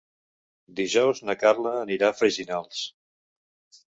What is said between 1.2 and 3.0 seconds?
na Carla anirà a Freginals.